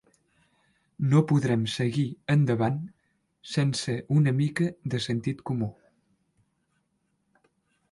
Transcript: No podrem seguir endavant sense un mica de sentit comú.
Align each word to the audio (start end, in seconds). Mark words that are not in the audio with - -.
No 1.09 1.19
podrem 1.31 1.65
seguir 1.73 2.05
endavant 2.35 2.79
sense 3.51 3.97
un 4.17 4.33
mica 4.41 4.71
de 4.95 5.03
sentit 5.09 5.47
comú. 5.51 5.71